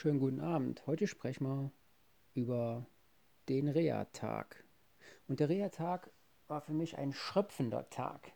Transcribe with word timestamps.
Schönen 0.00 0.18
guten 0.18 0.40
Abend. 0.40 0.86
Heute 0.86 1.06
sprechen 1.06 1.46
wir 1.46 1.72
über 2.32 2.86
den 3.50 3.68
Reha-Tag. 3.68 4.64
Und 5.28 5.40
der 5.40 5.50
Reha-Tag 5.50 6.10
war 6.48 6.62
für 6.62 6.72
mich 6.72 6.96
ein 6.96 7.12
schröpfender 7.12 7.90
Tag. 7.90 8.32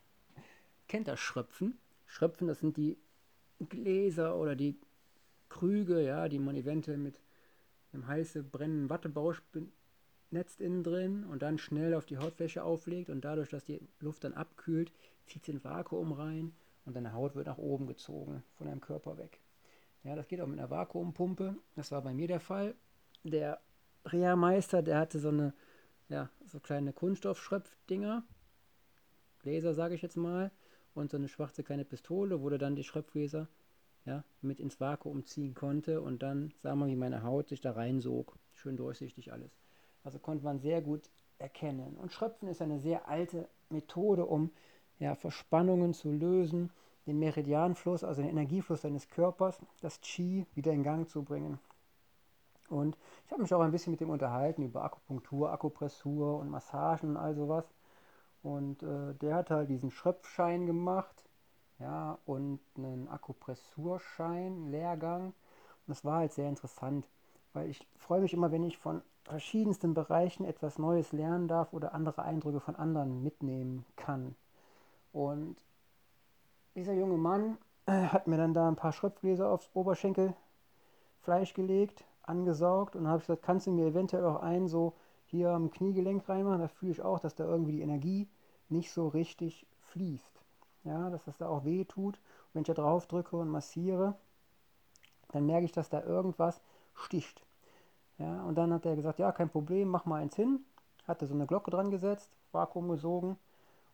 Kennt 0.88 1.08
ihr 1.08 1.16
Schröpfen? 1.16 1.78
Schröpfen, 2.04 2.48
das 2.48 2.60
sind 2.60 2.76
die 2.76 2.98
Gläser 3.66 4.36
oder 4.36 4.56
die 4.56 4.78
Krüge, 5.48 6.04
ja, 6.04 6.28
die 6.28 6.38
man 6.38 6.54
eventuell 6.54 6.98
mit 6.98 7.22
einem 7.94 8.08
heißen, 8.08 8.50
brennenden 8.50 8.90
Wattebausch 8.90 9.42
benetzt 10.30 10.60
innen 10.60 10.84
drin 10.84 11.24
und 11.24 11.40
dann 11.40 11.56
schnell 11.56 11.94
auf 11.94 12.04
die 12.04 12.18
Hautfläche 12.18 12.62
auflegt 12.62 13.08
und 13.08 13.24
dadurch, 13.24 13.48
dass 13.48 13.64
die 13.64 13.80
Luft 14.00 14.24
dann 14.24 14.34
abkühlt, 14.34 14.92
zieht 15.24 15.44
es 15.44 15.48
in 15.48 15.64
Vakuum 15.64 16.12
rein 16.12 16.52
und 16.84 16.94
deine 16.94 17.14
Haut 17.14 17.34
wird 17.34 17.46
nach 17.46 17.56
oben 17.56 17.86
gezogen, 17.86 18.42
von 18.52 18.66
deinem 18.66 18.82
Körper 18.82 19.16
weg. 19.16 19.40
Ja, 20.04 20.14
das 20.14 20.28
geht 20.28 20.40
auch 20.40 20.46
mit 20.46 20.58
einer 20.58 20.70
Vakuumpumpe. 20.70 21.56
Das 21.76 21.90
war 21.90 22.02
bei 22.02 22.12
mir 22.12 22.28
der 22.28 22.40
Fall. 22.40 22.74
Der 23.24 23.60
Reha-Meister, 24.04 24.82
der 24.82 24.98
hatte 24.98 25.18
so 25.18 25.30
eine, 25.30 25.54
ja, 26.10 26.28
so 26.44 26.60
kleine 26.60 26.92
Kunststoffschröpfdinger, 26.92 28.22
Gläser 29.38 29.72
sage 29.72 29.94
ich 29.94 30.02
jetzt 30.02 30.16
mal, 30.16 30.50
und 30.92 31.10
so 31.10 31.16
eine 31.16 31.28
schwarze 31.28 31.64
kleine 31.64 31.86
Pistole, 31.86 32.42
wo 32.42 32.50
er 32.50 32.58
dann 32.58 32.76
die 32.76 32.84
Schröpfgläser 32.84 33.48
ja, 34.04 34.24
mit 34.42 34.60
ins 34.60 34.78
Vakuum 34.78 35.24
ziehen 35.24 35.54
konnte 35.54 36.02
und 36.02 36.22
dann 36.22 36.52
sah 36.62 36.74
man, 36.74 36.90
wie 36.90 36.96
meine 36.96 37.22
Haut 37.22 37.48
sich 37.48 37.62
da 37.62 37.72
reinsog. 37.72 38.38
Schön 38.52 38.76
durchsichtig 38.76 39.32
alles. 39.32 39.58
Also 40.02 40.18
konnte 40.18 40.44
man 40.44 40.60
sehr 40.60 40.82
gut 40.82 41.08
erkennen. 41.38 41.96
Und 41.96 42.12
Schröpfen 42.12 42.48
ist 42.48 42.60
eine 42.60 42.78
sehr 42.78 43.08
alte 43.08 43.48
Methode, 43.70 44.26
um 44.26 44.50
ja, 44.98 45.14
Verspannungen 45.14 45.94
zu 45.94 46.12
lösen 46.12 46.70
den 47.06 47.18
Meridianfluss, 47.18 48.04
also 48.04 48.22
den 48.22 48.30
Energiefluss 48.30 48.82
deines 48.82 49.08
Körpers, 49.08 49.60
das 49.80 50.00
Qi 50.00 50.46
wieder 50.54 50.72
in 50.72 50.82
Gang 50.82 51.08
zu 51.08 51.22
bringen. 51.22 51.58
Und 52.68 52.96
ich 53.26 53.32
habe 53.32 53.42
mich 53.42 53.52
auch 53.52 53.60
ein 53.60 53.70
bisschen 53.70 53.90
mit 53.90 54.00
dem 54.00 54.10
unterhalten 54.10 54.62
über 54.62 54.84
Akupunktur, 54.84 55.52
Akupressur 55.52 56.38
und 56.38 56.48
Massagen 56.48 57.10
und 57.10 57.16
all 57.16 57.34
sowas. 57.34 57.64
Und 58.42 58.82
äh, 58.82 59.14
der 59.14 59.34
hat 59.36 59.50
halt 59.50 59.68
diesen 59.70 59.90
Schröpfschein 59.90 60.66
gemacht, 60.66 61.24
ja, 61.78 62.18
und 62.24 62.60
einen 62.76 63.08
Akupressurschein, 63.08 64.70
Lehrgang. 64.70 65.26
Und 65.26 65.88
das 65.88 66.04
war 66.04 66.18
halt 66.18 66.32
sehr 66.32 66.48
interessant, 66.48 67.06
weil 67.52 67.68
ich 67.68 67.86
freue 67.96 68.20
mich 68.20 68.32
immer, 68.32 68.52
wenn 68.52 68.64
ich 68.64 68.78
von 68.78 69.02
verschiedensten 69.24 69.94
Bereichen 69.94 70.44
etwas 70.44 70.78
Neues 70.78 71.12
lernen 71.12 71.48
darf 71.48 71.72
oder 71.72 71.94
andere 71.94 72.22
Eindrücke 72.22 72.60
von 72.60 72.76
anderen 72.76 73.22
mitnehmen 73.22 73.84
kann. 73.96 74.36
Und 75.12 75.56
dieser 76.74 76.92
junge 76.92 77.16
Mann 77.16 77.58
äh, 77.86 78.06
hat 78.08 78.26
mir 78.26 78.36
dann 78.36 78.54
da 78.54 78.68
ein 78.68 78.76
paar 78.76 78.92
Schröpfgläser 78.92 79.48
aufs 79.48 79.70
Oberschenkelfleisch 79.74 81.54
gelegt, 81.54 82.04
angesaugt 82.22 82.96
und 82.96 83.06
habe 83.08 83.20
gesagt, 83.20 83.42
kannst 83.42 83.66
du 83.66 83.70
mir 83.70 83.86
eventuell 83.86 84.24
auch 84.24 84.42
einen 84.42 84.68
so 84.68 84.94
hier 85.26 85.50
am 85.50 85.70
Kniegelenk 85.70 86.28
reinmachen? 86.28 86.60
Da 86.60 86.68
fühle 86.68 86.92
ich 86.92 87.02
auch, 87.02 87.20
dass 87.20 87.34
da 87.34 87.44
irgendwie 87.44 87.72
die 87.72 87.82
Energie 87.82 88.28
nicht 88.68 88.92
so 88.92 89.08
richtig 89.08 89.66
fließt. 89.80 90.40
Ja, 90.84 91.10
dass 91.10 91.24
das 91.24 91.38
da 91.38 91.48
auch 91.48 91.64
weh 91.64 91.84
tut. 91.84 92.16
Und 92.16 92.54
wenn 92.54 92.62
ich 92.62 92.66
da 92.66 92.74
drauf 92.74 93.06
drücke 93.06 93.36
und 93.36 93.48
massiere, 93.48 94.16
dann 95.32 95.46
merke 95.46 95.64
ich, 95.64 95.72
dass 95.72 95.88
da 95.88 96.02
irgendwas 96.02 96.60
sticht. 96.94 97.44
Ja, 98.18 98.44
und 98.44 98.54
dann 98.56 98.72
hat 98.72 98.86
er 98.86 98.96
gesagt, 98.96 99.18
ja, 99.18 99.32
kein 99.32 99.48
Problem, 99.48 99.88
mach 99.88 100.04
mal 100.04 100.20
eins 100.22 100.36
hin. 100.36 100.60
Hatte 101.06 101.26
so 101.26 101.34
eine 101.34 101.46
Glocke 101.46 101.70
dran 101.70 101.90
gesetzt, 101.90 102.30
Vakuum 102.52 102.88
gesogen 102.88 103.36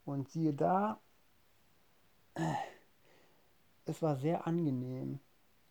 und 0.04 0.28
siehe 0.28 0.52
da, 0.52 0.98
es 3.90 4.02
war 4.02 4.16
sehr 4.16 4.46
angenehm. 4.46 5.20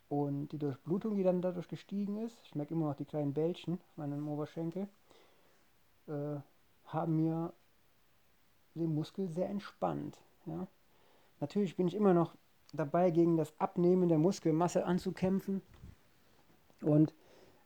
Und 0.09 0.49
die 0.49 0.57
Durchblutung, 0.57 1.15
die 1.15 1.23
dann 1.23 1.41
dadurch 1.41 1.67
gestiegen 1.67 2.17
ist, 2.17 2.39
ich 2.43 2.55
merke 2.55 2.73
immer 2.73 2.87
noch 2.87 2.95
die 2.95 3.05
kleinen 3.05 3.33
Bällchen 3.33 3.75
auf 3.75 3.97
meinem 3.97 4.27
Oberschenkel, 4.27 4.87
äh, 6.07 6.37
haben 6.85 7.15
mir 7.15 7.53
den 8.73 8.93
Muskel 8.93 9.29
sehr 9.29 9.49
entspannt. 9.49 10.17
Ja. 10.45 10.67
Natürlich 11.39 11.75
bin 11.75 11.87
ich 11.87 11.95
immer 11.95 12.13
noch 12.13 12.35
dabei, 12.73 13.11
gegen 13.11 13.37
das 13.37 13.53
Abnehmen 13.59 14.09
der 14.09 14.17
Muskelmasse 14.17 14.85
anzukämpfen 14.85 15.61
und 16.81 17.13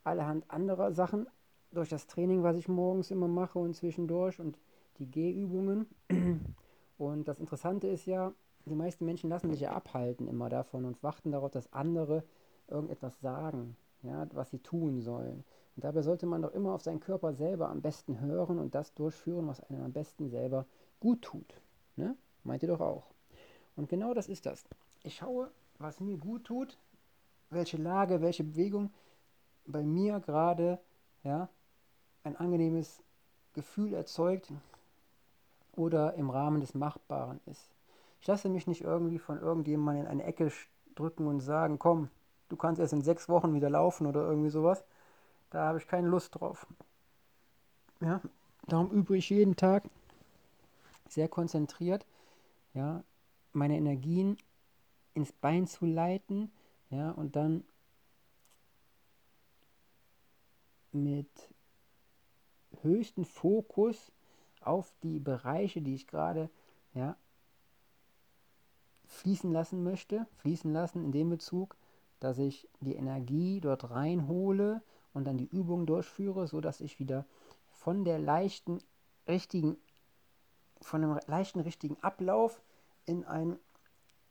allerhand 0.03 0.49
anderer 0.49 0.91
Sachen 0.91 1.27
durch 1.71 1.89
das 1.89 2.07
Training, 2.07 2.43
was 2.43 2.57
ich 2.57 2.67
morgens 2.67 3.09
immer 3.09 3.27
mache 3.27 3.59
und 3.59 3.75
zwischendurch 3.75 4.39
und 4.39 4.59
die 4.99 5.09
Gehübungen. 5.09 5.87
Und 6.97 7.27
das 7.27 7.39
Interessante 7.39 7.87
ist 7.87 8.05
ja, 8.05 8.33
die 8.65 8.75
meisten 8.75 9.05
Menschen 9.05 9.29
lassen 9.29 9.51
sich 9.51 9.61
ja 9.61 9.71
abhalten 9.71 10.27
immer 10.27 10.49
davon 10.49 10.85
und 10.85 11.01
warten 11.03 11.31
darauf, 11.31 11.51
dass 11.51 11.71
andere 11.73 12.23
irgendetwas 12.67 13.19
sagen, 13.19 13.75
ja, 14.03 14.27
was 14.33 14.51
sie 14.51 14.59
tun 14.59 15.01
sollen. 15.01 15.43
Und 15.75 15.83
dabei 15.83 16.01
sollte 16.01 16.25
man 16.25 16.41
doch 16.41 16.53
immer 16.53 16.73
auf 16.73 16.81
seinen 16.81 16.99
Körper 16.99 17.33
selber 17.33 17.69
am 17.69 17.81
besten 17.81 18.19
hören 18.19 18.59
und 18.59 18.75
das 18.75 18.93
durchführen, 18.93 19.47
was 19.47 19.61
einem 19.61 19.83
am 19.83 19.91
besten 19.91 20.29
selber 20.29 20.65
gut 20.99 21.21
tut. 21.23 21.61
Ne? 21.95 22.15
Meint 22.43 22.63
ihr 22.63 22.69
doch 22.69 22.81
auch. 22.81 23.07
Und 23.75 23.89
genau 23.89 24.13
das 24.13 24.27
ist 24.27 24.45
das. 24.45 24.65
Ich 25.03 25.15
schaue, 25.15 25.49
was 25.79 25.99
mir 25.99 26.17
gut 26.17 26.45
tut, 26.45 26.77
welche 27.49 27.77
Lage, 27.77 28.21
welche 28.21 28.43
Bewegung 28.43 28.91
bei 29.65 29.83
mir 29.83 30.19
gerade 30.19 30.79
ja, 31.23 31.49
ein 32.23 32.35
angenehmes 32.35 33.01
Gefühl 33.53 33.93
erzeugt 33.93 34.51
oder 35.75 36.13
im 36.15 36.29
Rahmen 36.29 36.61
des 36.61 36.73
Machbaren 36.73 37.39
ist. 37.45 37.72
Ich 38.23 38.27
lasse 38.27 38.47
mich 38.47 38.67
nicht 38.67 38.79
irgendwie 38.79 39.19
von 39.19 39.37
irgendjemandem 39.37 40.05
in 40.05 40.09
eine 40.09 40.23
Ecke 40.23 40.49
drücken 40.95 41.27
und 41.27 41.41
sagen, 41.41 41.77
komm, 41.77 42.09
du 42.47 42.55
kannst 42.55 42.79
erst 42.79 42.93
in 42.93 43.01
sechs 43.01 43.27
Wochen 43.27 43.53
wieder 43.53 43.69
laufen 43.69 44.07
oder 44.07 44.21
irgendwie 44.21 44.49
sowas. 44.49 44.85
Da 45.49 45.67
habe 45.67 45.79
ich 45.79 45.87
keine 45.87 46.07
Lust 46.07 46.39
drauf. 46.39 46.65
Ja, 47.99 48.21
darum 48.65 48.91
übe 48.91 49.17
ich 49.17 49.29
jeden 49.29 49.57
Tag 49.57 49.83
sehr 51.09 51.27
konzentriert, 51.27 52.05
ja, 52.73 53.03
meine 53.51 53.75
Energien 53.75 54.37
ins 55.15 55.33
Bein 55.33 55.67
zu 55.67 55.85
leiten, 55.85 56.49
ja, 56.91 57.11
und 57.11 57.35
dann 57.35 57.65
mit 60.93 61.27
höchstem 62.83 63.25
Fokus 63.25 64.13
auf 64.61 64.93
die 65.03 65.19
Bereiche, 65.19 65.81
die 65.81 65.95
ich 65.95 66.07
gerade 66.07 66.49
ja, 66.93 67.17
fließen 69.13 69.51
lassen 69.51 69.83
möchte, 69.83 70.27
fließen 70.37 70.71
lassen 70.71 71.03
in 71.03 71.11
dem 71.11 71.29
Bezug, 71.29 71.75
dass 72.19 72.37
ich 72.37 72.69
die 72.81 72.95
Energie 72.95 73.59
dort 73.61 73.89
reinhole 73.89 74.81
und 75.13 75.25
dann 75.25 75.37
die 75.37 75.47
Übung 75.47 75.85
durchführe, 75.85 76.47
so 76.47 76.61
dass 76.61 76.81
ich 76.81 76.99
wieder 76.99 77.25
von 77.69 78.03
der 78.05 78.19
leichten 78.19 78.79
richtigen 79.27 79.77
von 80.81 81.01
dem 81.01 81.17
leichten 81.27 81.61
richtigen 81.61 81.97
Ablauf 82.01 82.61
in 83.05 83.23
einen 83.23 83.57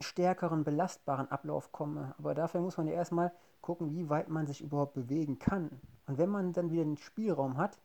stärkeren 0.00 0.64
belastbaren 0.64 1.30
Ablauf 1.30 1.72
komme. 1.72 2.14
Aber 2.18 2.34
dafür 2.34 2.60
muss 2.60 2.76
man 2.76 2.88
ja 2.88 2.92
erstmal 2.92 3.32
gucken, 3.62 3.92
wie 3.92 4.10
weit 4.10 4.28
man 4.28 4.46
sich 4.46 4.60
überhaupt 4.60 4.92
bewegen 4.92 5.38
kann. 5.38 5.70
Und 6.06 6.18
wenn 6.18 6.28
man 6.28 6.52
dann 6.52 6.70
wieder 6.70 6.84
den 6.84 6.98
Spielraum 6.98 7.56
hat, 7.56 7.78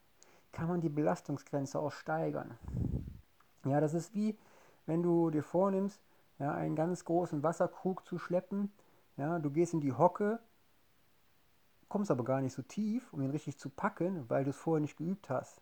kann 0.51 0.67
man 0.67 0.81
die 0.81 0.89
Belastungsgrenze 0.89 1.79
auch 1.79 1.91
steigern. 1.91 2.57
Ja, 3.63 3.79
das 3.79 3.93
ist 3.93 4.13
wie 4.13 4.37
wenn 4.87 5.03
du 5.03 5.29
dir 5.29 5.43
vornimmst, 5.43 6.01
ja, 6.39 6.53
einen 6.53 6.75
ganz 6.75 7.05
großen 7.05 7.43
Wasserkrug 7.43 8.05
zu 8.05 8.17
schleppen. 8.17 8.71
Ja, 9.17 9.39
du 9.39 9.49
gehst 9.49 9.73
in 9.73 9.81
die 9.81 9.93
Hocke, 9.93 10.39
kommst 11.89 12.11
aber 12.11 12.23
gar 12.23 12.41
nicht 12.41 12.53
so 12.53 12.61
tief, 12.61 13.11
um 13.13 13.21
ihn 13.21 13.31
richtig 13.31 13.57
zu 13.57 13.69
packen, 13.69 14.29
weil 14.29 14.43
du 14.43 14.51
es 14.51 14.57
vorher 14.57 14.81
nicht 14.81 14.97
geübt 14.97 15.29
hast. 15.29 15.61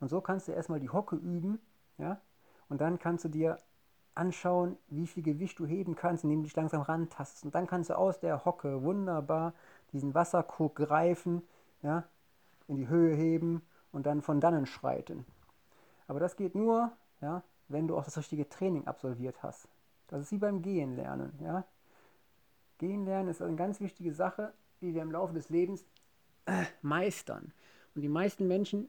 Und 0.00 0.08
so 0.08 0.20
kannst 0.20 0.48
du 0.48 0.52
erstmal 0.52 0.80
die 0.80 0.90
Hocke 0.90 1.16
üben, 1.16 1.60
ja, 1.98 2.20
und 2.68 2.80
dann 2.80 2.98
kannst 2.98 3.24
du 3.24 3.28
dir 3.28 3.58
anschauen, 4.14 4.76
wie 4.88 5.06
viel 5.06 5.22
Gewicht 5.22 5.58
du 5.58 5.66
heben 5.66 5.94
kannst, 5.94 6.24
indem 6.24 6.40
du 6.40 6.44
dich 6.44 6.56
langsam 6.56 6.80
rantastest. 6.80 7.44
Und 7.44 7.54
dann 7.54 7.66
kannst 7.66 7.90
du 7.90 7.98
aus 7.98 8.18
der 8.18 8.44
Hocke 8.44 8.82
wunderbar 8.82 9.52
diesen 9.92 10.14
Wasserkrug 10.14 10.74
greifen, 10.74 11.42
ja, 11.82 12.04
in 12.66 12.76
die 12.76 12.88
Höhe 12.88 13.14
heben 13.14 13.62
und 13.92 14.06
dann 14.06 14.22
von 14.22 14.40
dannen 14.40 14.66
schreiten. 14.66 15.24
Aber 16.08 16.18
das 16.18 16.36
geht 16.36 16.54
nur, 16.54 16.92
ja, 17.20 17.42
wenn 17.68 17.86
du 17.86 17.96
auch 17.96 18.04
das 18.04 18.16
richtige 18.16 18.48
Training 18.48 18.86
absolviert 18.86 19.42
hast. 19.42 19.68
Das 20.08 20.22
ist 20.22 20.32
wie 20.32 20.38
beim 20.38 20.62
Gehen 20.62 20.96
lernen. 20.96 21.32
Ja? 21.42 21.66
Gehen 22.78 23.04
lernen 23.04 23.28
ist 23.28 23.42
eine 23.42 23.56
ganz 23.56 23.80
wichtige 23.80 24.12
Sache, 24.12 24.52
die 24.80 24.94
wir 24.94 25.02
im 25.02 25.12
Laufe 25.12 25.34
des 25.34 25.48
Lebens 25.48 25.84
äh, 26.46 26.64
meistern. 26.82 27.52
Und 27.94 28.02
die 28.02 28.08
meisten 28.08 28.46
Menschen 28.46 28.88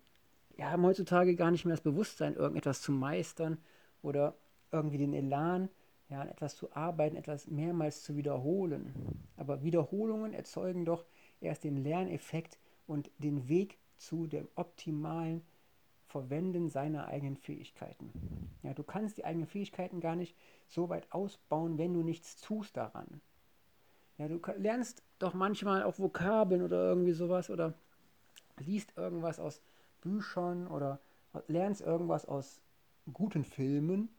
ja, 0.58 0.72
haben 0.72 0.84
heutzutage 0.84 1.36
gar 1.36 1.52
nicht 1.52 1.66
mehr 1.66 1.76
das 1.76 1.84
Bewusstsein, 1.84 2.36
irgendetwas 2.36 2.82
zu 2.82 2.92
meistern 2.92 3.58
oder 4.02 4.36
irgendwie 4.72 4.98
den 4.98 5.14
Elan, 5.14 5.70
ja, 6.10 6.22
an 6.22 6.30
etwas 6.30 6.56
zu 6.56 6.74
arbeiten, 6.74 7.16
etwas 7.16 7.48
mehrmals 7.48 8.04
zu 8.04 8.16
wiederholen. 8.16 8.94
Aber 9.36 9.64
Wiederholungen 9.64 10.34
erzeugen 10.34 10.86
doch 10.86 11.06
erst 11.42 11.64
den 11.64 11.78
Lerneffekt 11.78 12.60
und 12.86 13.12
den 13.18 13.48
Weg 13.48 13.78
zu 13.98 14.28
dem 14.28 14.48
optimalen 14.56 15.44
Verwenden 16.08 16.70
seiner 16.70 17.08
eigenen 17.08 17.38
Fähigkeiten. 17.38 18.12
Ja, 18.64 18.74
du 18.74 18.84
kannst 18.84 19.18
die 19.18 19.26
eigenen 19.26 19.48
Fähigkeiten 19.48 20.00
gar 20.00 20.16
nicht 20.16 20.36
so 20.68 20.90
weit 20.90 21.12
ausbauen, 21.12 21.78
wenn 21.78 21.94
du 21.94 22.02
nichts 22.02 22.40
tust 22.42 22.78
daran. 22.78 23.22
Ja, 24.18 24.28
du 24.28 24.40
lernst 24.58 25.04
doch 25.20 25.34
manchmal 25.34 25.84
auch 25.84 26.00
Vokabeln 26.00 26.64
oder 26.64 26.90
irgendwie 26.90 27.12
sowas 27.12 27.50
oder 27.50 27.74
liest 28.58 28.98
irgendwas 28.98 29.40
aus 29.40 29.62
Büchern 30.02 30.68
oder 30.68 31.00
lernst 31.48 31.82
irgendwas 31.82 32.26
aus 32.26 32.62
guten 33.14 33.44
Filmen, 33.44 34.10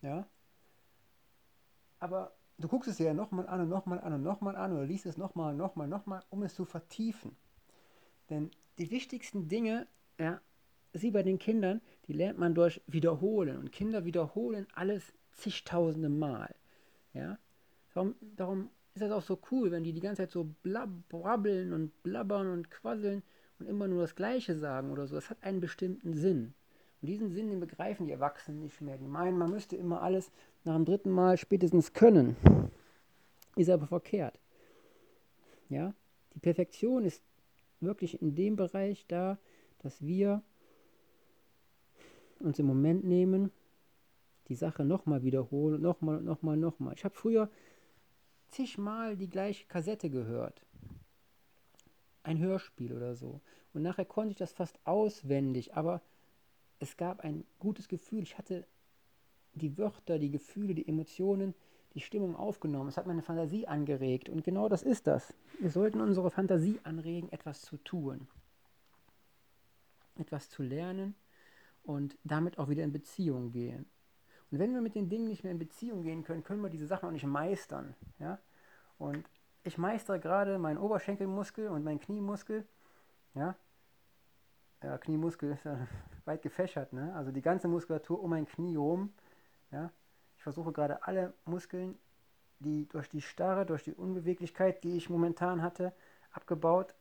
ja. 0.00 0.26
Aber 1.98 2.34
du 2.58 2.68
guckst 2.68 2.88
es 2.88 2.98
ja 2.98 3.14
nochmal 3.14 3.46
an 3.48 3.60
und 3.62 3.68
nochmal 3.68 4.00
an 4.00 4.14
und 4.14 4.22
nochmal 4.22 4.56
an 4.56 4.72
oder 4.72 4.84
liest 4.84 5.06
es 5.06 5.16
nochmal, 5.16 5.54
nochmal, 5.54 5.88
nochmal, 5.88 6.22
um 6.30 6.42
es 6.42 6.54
zu 6.54 6.64
vertiefen. 6.64 7.36
Denn 8.30 8.50
die 8.78 8.90
wichtigsten 8.90 9.48
Dinge, 9.48 9.86
ja, 10.18 10.40
sie 10.92 11.10
bei 11.10 11.22
den 11.22 11.38
Kindern, 11.38 11.80
die 12.06 12.12
lernt 12.12 12.38
man 12.38 12.54
durch 12.54 12.80
Wiederholen. 12.86 13.58
Und 13.58 13.72
Kinder 13.72 14.04
wiederholen 14.04 14.66
alles 14.74 15.12
zigtausende 15.32 16.08
Mal. 16.08 16.54
Ja? 17.14 17.38
Darum, 17.94 18.14
darum 18.36 18.70
ist 18.94 19.02
das 19.02 19.12
auch 19.12 19.22
so 19.22 19.38
cool, 19.50 19.70
wenn 19.70 19.84
die 19.84 19.92
die 19.92 20.00
ganze 20.00 20.22
Zeit 20.22 20.30
so 20.30 20.54
brabbeln 20.62 21.72
und 21.72 22.02
blabbern 22.02 22.48
und 22.48 22.70
quasseln 22.70 23.22
und 23.58 23.66
immer 23.66 23.88
nur 23.88 24.02
das 24.02 24.14
Gleiche 24.14 24.56
sagen 24.56 24.90
oder 24.90 25.06
so. 25.06 25.14
Das 25.14 25.30
hat 25.30 25.42
einen 25.42 25.60
bestimmten 25.60 26.14
Sinn. 26.14 26.54
Und 27.00 27.08
diesen 27.08 27.30
Sinn, 27.30 27.48
den 27.48 27.60
begreifen 27.60 28.06
die 28.06 28.12
Erwachsenen 28.12 28.60
nicht 28.60 28.80
mehr. 28.80 28.98
Die 28.98 29.06
meinen, 29.06 29.38
man 29.38 29.50
müsste 29.50 29.76
immer 29.76 30.02
alles 30.02 30.30
nach 30.64 30.74
dem 30.74 30.84
dritten 30.84 31.10
Mal 31.10 31.36
spätestens 31.36 31.92
können. 31.92 32.36
Ist 33.56 33.70
aber 33.70 33.86
verkehrt. 33.86 34.38
Ja? 35.68 35.94
Die 36.34 36.38
Perfektion 36.38 37.04
ist 37.04 37.22
wirklich 37.80 38.20
in 38.22 38.34
dem 38.34 38.56
Bereich 38.56 39.06
da, 39.08 39.38
dass 39.80 40.00
wir 40.02 40.42
uns 42.44 42.58
im 42.58 42.66
Moment 42.66 43.04
nehmen, 43.04 43.50
die 44.48 44.54
Sache 44.54 44.84
nochmal 44.84 45.22
wiederholen, 45.22 45.80
nochmal, 45.80 46.20
nochmal, 46.20 46.56
nochmal. 46.56 46.94
Ich 46.94 47.04
habe 47.04 47.14
früher 47.14 47.50
zigmal 48.48 49.16
die 49.16 49.30
gleiche 49.30 49.66
Kassette 49.66 50.10
gehört. 50.10 50.62
Ein 52.22 52.38
Hörspiel 52.38 52.92
oder 52.92 53.14
so. 53.14 53.40
Und 53.72 53.82
nachher 53.82 54.04
konnte 54.04 54.32
ich 54.32 54.36
das 54.36 54.52
fast 54.52 54.78
auswendig, 54.84 55.74
aber 55.74 56.02
es 56.78 56.96
gab 56.96 57.20
ein 57.20 57.44
gutes 57.58 57.88
Gefühl. 57.88 58.22
Ich 58.22 58.36
hatte 58.38 58.66
die 59.54 59.78
Wörter, 59.78 60.18
die 60.18 60.30
Gefühle, 60.30 60.74
die 60.74 60.86
Emotionen, 60.86 61.54
die 61.94 62.00
Stimmung 62.00 62.36
aufgenommen. 62.36 62.88
Es 62.88 62.96
hat 62.96 63.06
meine 63.06 63.22
Fantasie 63.22 63.66
angeregt. 63.66 64.28
Und 64.28 64.44
genau 64.44 64.68
das 64.68 64.82
ist 64.82 65.06
das. 65.06 65.34
Wir 65.60 65.70
sollten 65.70 66.00
unsere 66.00 66.30
Fantasie 66.30 66.80
anregen, 66.84 67.30
etwas 67.32 67.62
zu 67.62 67.76
tun. 67.78 68.28
Etwas 70.18 70.48
zu 70.50 70.62
lernen 70.62 71.14
und 71.82 72.16
damit 72.24 72.58
auch 72.58 72.68
wieder 72.68 72.84
in 72.84 72.92
Beziehung 72.92 73.50
gehen. 73.50 73.86
Und 74.50 74.58
wenn 74.58 74.74
wir 74.74 74.82
mit 74.82 74.94
den 74.94 75.08
Dingen 75.08 75.28
nicht 75.28 75.44
mehr 75.44 75.52
in 75.52 75.58
Beziehung 75.58 76.02
gehen 76.02 76.24
können, 76.24 76.44
können 76.44 76.62
wir 76.62 76.70
diese 76.70 76.86
Sachen 76.86 77.08
auch 77.08 77.12
nicht 77.12 77.26
meistern. 77.26 77.94
Ja? 78.18 78.38
Und 78.98 79.28
ich 79.64 79.78
meistere 79.78 80.20
gerade 80.20 80.58
meinen 80.58 80.78
Oberschenkelmuskel 80.78 81.68
und 81.68 81.84
meinen 81.84 82.00
Kniemuskel. 82.00 82.66
Ja, 83.34 83.56
ja 84.82 84.98
Kniemuskel 84.98 85.52
ist 85.52 85.64
ja 85.64 85.86
weit 86.26 86.42
gefächert, 86.42 86.92
ne? 86.92 87.14
also 87.14 87.32
die 87.32 87.42
ganze 87.42 87.68
Muskulatur 87.68 88.22
um 88.22 88.30
mein 88.30 88.46
Knie 88.46 88.72
herum. 88.72 89.12
Ja? 89.70 89.90
Ich 90.36 90.42
versuche 90.42 90.72
gerade 90.72 91.06
alle 91.06 91.32
Muskeln, 91.46 91.98
die 92.58 92.86
durch 92.88 93.08
die 93.08 93.22
Starre, 93.22 93.64
durch 93.64 93.84
die 93.84 93.94
Unbeweglichkeit, 93.94 94.84
die 94.84 94.96
ich 94.96 95.08
momentan 95.08 95.62
hatte, 95.62 95.92
abgebaut 96.30 96.94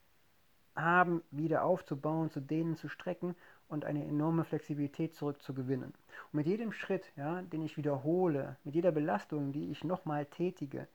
haben, 0.75 1.21
wieder 1.31 1.65
aufzubauen, 1.65 2.29
zu 2.29 2.39
dehnen, 2.39 2.77
zu 2.77 2.87
strecken 2.87 3.35
und 3.71 3.85
eine 3.85 4.05
enorme 4.05 4.43
Flexibilität 4.43 5.15
zurückzugewinnen. 5.15 5.93
Und 5.93 6.33
mit 6.33 6.45
jedem 6.45 6.71
Schritt, 6.73 7.11
ja, 7.15 7.41
den 7.41 7.61
ich 7.61 7.77
wiederhole, 7.77 8.57
mit 8.63 8.75
jeder 8.75 8.91
Belastung, 8.91 9.53
die 9.53 9.71
ich 9.71 9.83
nochmal 9.83 10.25
tätige, 10.25 10.87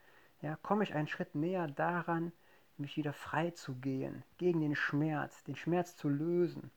ja, 0.43 0.57
komme 0.63 0.85
ich 0.85 0.95
einen 0.95 1.09
Schritt 1.09 1.35
näher 1.35 1.67
daran, 1.69 2.33
mich 2.77 2.99
wieder 2.99 3.15
frei 3.15 3.51
zu 3.53 3.75
gehen, 3.77 4.23
gegen 4.37 4.61
den 4.61 4.77
Schmerz, 4.77 5.43
den 5.45 5.57
Schmerz 5.57 5.97
zu 5.97 6.11
lösen. 6.11 6.71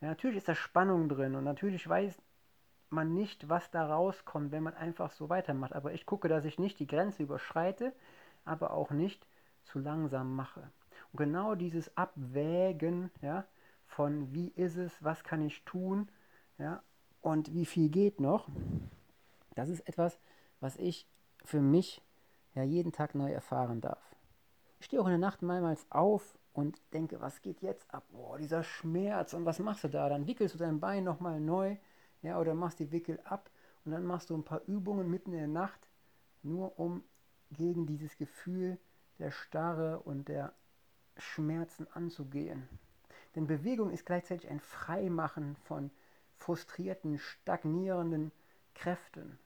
Ja, 0.00 0.08
natürlich 0.08 0.36
ist 0.36 0.48
da 0.48 0.54
Spannung 0.54 1.08
drin 1.08 1.34
und 1.34 1.42
natürlich 1.42 1.88
weiß 1.88 2.16
man 2.90 3.12
nicht, 3.12 3.48
was 3.48 3.70
da 3.72 3.86
rauskommt, 3.86 4.52
wenn 4.52 4.62
man 4.62 4.74
einfach 4.74 5.10
so 5.10 5.28
weitermacht. 5.28 5.72
Aber 5.72 5.92
ich 5.92 6.06
gucke, 6.06 6.28
dass 6.28 6.44
ich 6.44 6.60
nicht 6.60 6.78
die 6.78 6.86
Grenze 6.86 7.24
überschreite, 7.24 7.92
aber 8.44 8.70
auch 8.70 8.90
nicht 8.92 9.26
zu 9.64 9.80
langsam 9.80 10.36
mache. 10.36 10.70
Und 11.12 11.16
genau 11.18 11.56
dieses 11.56 11.96
Abwägen, 11.96 13.10
ja, 13.20 13.44
von 13.86 14.32
wie 14.34 14.48
ist 14.48 14.76
es, 14.76 14.92
was 15.02 15.24
kann 15.24 15.42
ich 15.42 15.64
tun, 15.64 16.10
ja, 16.58 16.82
und 17.20 17.52
wie 17.54 17.66
viel 17.66 17.88
geht 17.88 18.20
noch, 18.20 18.48
das 19.54 19.68
ist 19.68 19.80
etwas, 19.88 20.18
was 20.60 20.76
ich 20.76 21.08
für 21.44 21.60
mich 21.60 22.02
ja 22.54 22.62
jeden 22.62 22.92
Tag 22.92 23.14
neu 23.14 23.32
erfahren 23.32 23.80
darf. 23.80 24.16
Ich 24.78 24.86
stehe 24.86 25.00
auch 25.00 25.06
in 25.06 25.12
der 25.12 25.18
Nacht 25.18 25.42
mehrmals 25.42 25.86
auf 25.90 26.38
und 26.52 26.80
denke, 26.92 27.20
was 27.20 27.42
geht 27.42 27.62
jetzt 27.62 27.92
ab? 27.92 28.04
Boah, 28.10 28.38
dieser 28.38 28.62
Schmerz 28.62 29.34
und 29.34 29.44
was 29.44 29.58
machst 29.58 29.84
du 29.84 29.88
da? 29.88 30.08
Dann 30.08 30.26
wickelst 30.26 30.54
du 30.54 30.58
dein 30.58 30.80
Bein 30.80 31.04
nochmal 31.04 31.40
neu, 31.40 31.76
ja, 32.22 32.38
oder 32.40 32.54
machst 32.54 32.78
die 32.78 32.92
Wickel 32.92 33.20
ab 33.24 33.50
und 33.84 33.92
dann 33.92 34.04
machst 34.04 34.30
du 34.30 34.36
ein 34.36 34.44
paar 34.44 34.62
Übungen 34.66 35.10
mitten 35.10 35.32
in 35.32 35.38
der 35.38 35.48
Nacht, 35.48 35.88
nur 36.42 36.78
um 36.78 37.04
gegen 37.50 37.86
dieses 37.86 38.16
Gefühl 38.16 38.78
der 39.18 39.30
Starre 39.30 40.00
und 40.00 40.28
der 40.28 40.52
Schmerzen 41.16 41.86
anzugehen. 41.92 42.68
Denn 43.36 43.46
Bewegung 43.46 43.90
ist 43.90 44.06
gleichzeitig 44.06 44.50
ein 44.50 44.60
Freimachen 44.60 45.56
von 45.56 45.90
frustrierten, 46.38 47.18
stagnierenden 47.18 48.32
Kräften. 48.74 49.38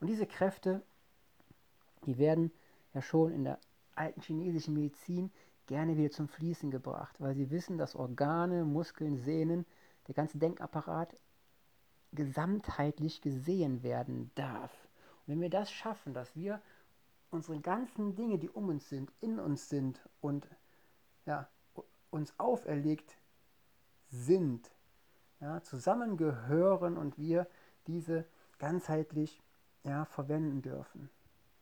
Und 0.00 0.08
diese 0.08 0.26
Kräfte, 0.26 0.82
die 2.06 2.18
werden 2.18 2.50
ja 2.94 3.02
schon 3.02 3.32
in 3.32 3.44
der 3.44 3.58
alten 3.94 4.22
chinesischen 4.22 4.74
Medizin 4.74 5.30
gerne 5.66 5.96
wieder 5.96 6.10
zum 6.10 6.26
Fließen 6.26 6.70
gebracht, 6.70 7.20
weil 7.20 7.34
sie 7.34 7.50
wissen, 7.50 7.78
dass 7.78 7.94
Organe, 7.94 8.64
Muskeln, 8.64 9.16
Sehnen, 9.18 9.66
der 10.08 10.14
ganze 10.14 10.38
Denkapparat 10.38 11.14
gesamtheitlich 12.12 13.20
gesehen 13.20 13.82
werden 13.82 14.30
darf. 14.34 14.72
Und 15.20 15.34
wenn 15.34 15.40
wir 15.40 15.50
das 15.50 15.70
schaffen, 15.70 16.14
dass 16.14 16.34
wir 16.34 16.60
unsere 17.30 17.60
ganzen 17.60 18.16
Dinge, 18.16 18.38
die 18.38 18.50
um 18.50 18.68
uns 18.70 18.88
sind, 18.88 19.12
in 19.20 19.38
uns 19.38 19.68
sind 19.68 20.00
und 20.20 20.48
ja, 21.24 21.48
uns 22.12 22.38
auferlegt 22.38 23.16
sind, 24.08 24.70
ja, 25.40 25.62
zusammengehören 25.62 26.96
und 26.96 27.18
wir 27.18 27.48
diese 27.86 28.24
ganzheitlich 28.58 29.42
ja, 29.82 30.04
verwenden 30.04 30.62
dürfen. 30.62 31.10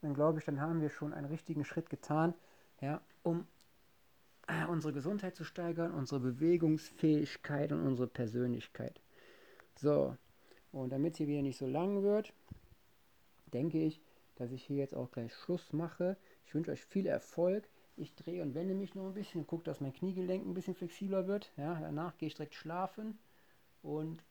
Dann 0.02 0.14
glaube 0.14 0.38
ich, 0.38 0.44
dann 0.44 0.60
haben 0.60 0.80
wir 0.80 0.90
schon 0.90 1.14
einen 1.14 1.26
richtigen 1.26 1.64
Schritt 1.64 1.88
getan, 1.88 2.34
ja, 2.80 3.00
um 3.22 3.46
äh, 4.48 4.66
unsere 4.66 4.92
Gesundheit 4.92 5.36
zu 5.36 5.44
steigern, 5.44 5.92
unsere 5.92 6.20
Bewegungsfähigkeit 6.20 7.72
und 7.72 7.86
unsere 7.86 8.08
Persönlichkeit. 8.08 9.00
So, 9.76 10.16
und 10.72 10.90
damit 10.90 11.12
es 11.12 11.18
hier 11.18 11.28
wieder 11.28 11.42
nicht 11.42 11.58
so 11.58 11.66
lang 11.66 12.02
wird, 12.02 12.32
denke 13.52 13.78
ich, 13.78 14.00
dass 14.36 14.52
ich 14.52 14.64
hier 14.64 14.78
jetzt 14.78 14.94
auch 14.94 15.10
gleich 15.10 15.34
Schluss 15.34 15.72
mache. 15.72 16.16
Ich 16.44 16.54
wünsche 16.54 16.70
euch 16.70 16.84
viel 16.84 17.06
Erfolg. 17.06 17.68
Ich 18.00 18.14
drehe 18.14 18.42
und 18.42 18.54
wende 18.54 18.74
mich 18.74 18.94
noch 18.94 19.04
ein 19.04 19.12
bisschen 19.12 19.46
gucke, 19.46 19.64
dass 19.64 19.82
mein 19.82 19.92
Kniegelenk 19.92 20.46
ein 20.46 20.54
bisschen 20.54 20.74
flexibler 20.74 21.26
wird. 21.26 21.52
Ja, 21.58 21.78
danach 21.78 22.16
gehe 22.16 22.28
ich 22.28 22.34
direkt 22.34 22.54
schlafen. 22.54 23.18
Und 23.82 24.24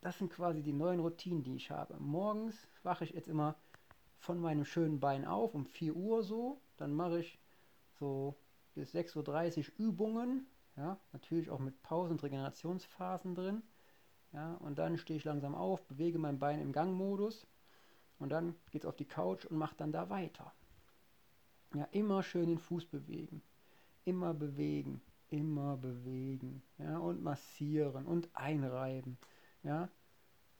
das 0.00 0.18
sind 0.18 0.32
quasi 0.32 0.60
die 0.60 0.72
neuen 0.72 0.98
Routinen, 0.98 1.44
die 1.44 1.54
ich 1.54 1.70
habe. 1.70 1.96
Morgens 2.00 2.66
wache 2.82 3.04
ich 3.04 3.12
jetzt 3.12 3.28
immer 3.28 3.54
von 4.18 4.40
meinem 4.40 4.64
schönen 4.64 4.98
Bein 4.98 5.24
auf, 5.24 5.54
um 5.54 5.66
4 5.66 5.94
Uhr 5.94 6.24
so. 6.24 6.60
Dann 6.78 6.92
mache 6.92 7.20
ich 7.20 7.38
so 8.00 8.34
bis 8.74 8.92
6.30 8.92 9.58
Uhr 9.58 9.86
Übungen. 9.86 10.48
Ja, 10.76 10.98
natürlich 11.12 11.48
auch 11.48 11.60
mit 11.60 11.80
Pausen 11.82 12.14
und 12.14 12.22
Regenerationsphasen 12.24 13.36
drin. 13.36 13.62
Ja, 14.32 14.54
und 14.54 14.80
dann 14.80 14.98
stehe 14.98 15.16
ich 15.16 15.24
langsam 15.24 15.54
auf, 15.54 15.86
bewege 15.86 16.18
mein 16.18 16.40
Bein 16.40 16.60
im 16.60 16.72
Gangmodus. 16.72 17.46
Und 18.18 18.30
dann 18.30 18.56
geht 18.72 18.82
es 18.82 18.88
auf 18.88 18.96
die 18.96 19.06
Couch 19.06 19.44
und 19.44 19.58
mache 19.58 19.76
dann 19.76 19.92
da 19.92 20.10
weiter. 20.10 20.52
Ja, 21.74 21.84
immer 21.92 22.22
schön 22.22 22.48
den 22.48 22.58
Fuß 22.58 22.86
bewegen. 22.86 23.42
Immer 24.04 24.34
bewegen. 24.34 25.00
Immer 25.28 25.76
bewegen. 25.76 26.62
Ja, 26.78 26.98
und 26.98 27.22
massieren 27.22 28.06
und 28.06 28.28
einreiben. 28.34 29.18
Ja, 29.62 29.88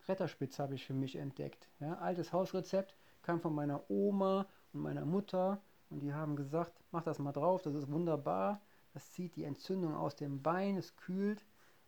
Retterspitz 0.07 0.59
habe 0.59 0.75
ich 0.75 0.87
für 0.87 0.95
mich 0.95 1.17
entdeckt. 1.17 1.69
Ja, 1.81 1.95
altes 1.99 2.33
Hausrezept 2.33 2.97
kam 3.23 3.41
von 3.41 3.55
meiner 3.55 3.91
Oma 3.91 4.47
und 4.73 4.83
meiner 4.83 5.05
Mutter 5.05 5.61
und 5.89 6.01
die 6.01 6.15
haben 6.15 6.37
gesagt, 6.37 6.81
mach 6.93 7.03
das 7.03 7.19
mal 7.19 7.33
drauf, 7.33 7.63
das 7.63 7.75
ist 7.75 7.91
wunderbar. 7.91 8.63
Das 8.93 9.13
zieht 9.13 9.37
die 9.37 9.45
Entzündung 9.45 9.95
aus 9.95 10.17
dem 10.17 10.43
Bein, 10.43 10.77
es 10.77 10.97
kühlt 10.97 11.45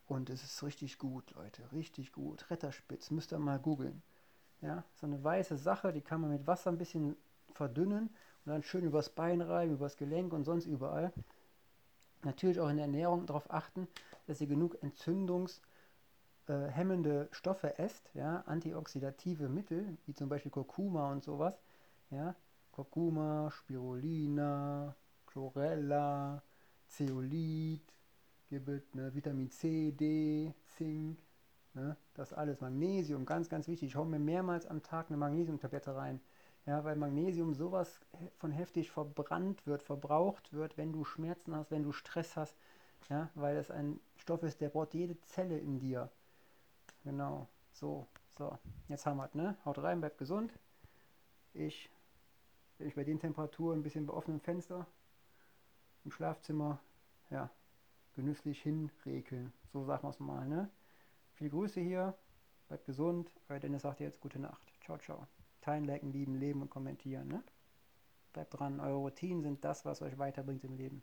und 0.06 0.30
es 0.30 0.42
ist 0.42 0.62
richtig 0.62 0.98
gut, 0.98 1.32
Leute, 1.32 1.70
richtig 1.72 2.12
gut. 2.12 2.50
Retterspitz, 2.50 3.10
müsst 3.10 3.32
ihr 3.32 3.38
mal 3.38 3.58
googeln. 3.58 4.02
Ja, 4.60 4.84
so 4.94 5.06
eine 5.06 5.22
weiße 5.22 5.56
Sache, 5.56 5.92
die 5.92 6.02
kann 6.02 6.20
man 6.20 6.30
mit 6.30 6.46
Wasser 6.46 6.70
ein 6.70 6.78
bisschen 6.78 7.16
verdünnen 7.52 8.10
und 8.44 8.52
dann 8.52 8.62
schön 8.62 8.84
übers 8.84 9.10
Bein 9.10 9.40
reiben, 9.40 9.74
übers 9.74 9.96
Gelenk 9.96 10.32
und 10.32 10.44
sonst 10.44 10.66
überall. 10.66 11.12
Natürlich 12.24 12.60
auch 12.60 12.68
in 12.68 12.76
der 12.76 12.86
Ernährung 12.86 13.26
darauf 13.26 13.50
achten, 13.50 13.88
dass 14.26 14.40
ihr 14.40 14.46
genug 14.46 14.80
entzündungshemmende 14.82 17.28
Stoffe 17.32 17.78
esst, 17.78 18.10
ja, 18.14 18.42
antioxidative 18.46 19.48
Mittel, 19.48 19.96
wie 20.06 20.14
zum 20.14 20.28
Beispiel 20.28 20.50
Kurkuma 20.50 21.10
und 21.10 21.24
sowas. 21.24 21.58
Ja, 22.10 22.34
Kurkuma, 22.70 23.50
Spirulina, 23.50 24.94
Chlorella, 25.26 26.42
Zeolit, 26.86 27.82
gibt 28.50 28.94
ne, 28.94 29.14
Vitamin 29.14 29.50
C, 29.50 29.92
D, 29.92 30.54
Zink, 30.76 31.18
ne, 31.74 31.96
das 32.14 32.32
alles. 32.32 32.60
Magnesium, 32.60 33.24
ganz, 33.24 33.48
ganz 33.48 33.66
wichtig. 33.66 33.88
Ich 33.88 33.96
hau 33.96 34.04
mir 34.04 34.18
mehrmals 34.18 34.66
am 34.66 34.82
Tag 34.82 35.06
eine 35.08 35.16
Magnesiumtablette 35.16 35.96
rein. 35.96 36.20
Ja, 36.66 36.84
weil 36.84 36.96
Magnesium 36.96 37.54
sowas 37.54 38.00
von 38.36 38.52
heftig 38.52 38.90
verbrannt 38.90 39.66
wird, 39.66 39.82
verbraucht 39.82 40.52
wird, 40.52 40.76
wenn 40.76 40.92
du 40.92 41.04
Schmerzen 41.04 41.56
hast, 41.56 41.70
wenn 41.70 41.82
du 41.82 41.92
Stress 41.92 42.36
hast. 42.36 42.56
Ja, 43.08 43.30
weil 43.34 43.56
es 43.56 43.70
ein 43.70 43.98
Stoff 44.16 44.42
ist, 44.44 44.60
der 44.60 44.68
braucht 44.68 44.94
jede 44.94 45.20
Zelle 45.22 45.58
in 45.58 45.80
dir. 45.80 46.10
Genau, 47.04 47.48
so, 47.72 48.06
so. 48.38 48.56
Jetzt 48.88 49.06
haben 49.06 49.16
wir 49.16 49.24
es, 49.24 49.34
ne? 49.34 49.56
Haut 49.64 49.78
rein, 49.78 50.00
bleibt 50.00 50.18
gesund. 50.18 50.52
Ich 51.52 51.90
ich 52.78 52.94
bei 52.94 53.04
den 53.04 53.18
Temperaturen 53.20 53.80
ein 53.80 53.82
bisschen 53.82 54.06
bei 54.06 54.14
offenem 54.14 54.40
Fenster 54.40 54.86
im 56.04 56.10
Schlafzimmer, 56.10 56.80
ja, 57.30 57.50
genüsslich 58.14 58.60
hinrekeln. 58.62 59.52
So 59.72 59.84
sagen 59.84 60.02
wir 60.02 60.10
es 60.10 60.20
mal, 60.20 60.48
ne? 60.48 60.70
Viel 61.34 61.50
Grüße 61.50 61.80
hier, 61.80 62.16
bleibt 62.68 62.86
gesund. 62.86 63.32
Euer 63.48 63.60
Dennis 63.60 63.82
sagt 63.82 64.00
jetzt 64.00 64.20
gute 64.20 64.38
Nacht. 64.38 64.72
Ciao, 64.84 64.98
ciao. 64.98 65.26
Teilen, 65.62 65.84
liken, 65.84 66.12
lieben, 66.12 66.34
leben 66.34 66.60
und 66.60 66.70
kommentieren, 66.70 67.28
ne? 67.28 67.42
Bleibt 68.32 68.58
dran, 68.58 68.80
eure 68.80 68.96
Routinen 68.96 69.42
sind 69.42 69.64
das, 69.64 69.84
was 69.84 70.02
euch 70.02 70.18
weiterbringt 70.18 70.64
im 70.64 70.76
Leben. 70.76 71.02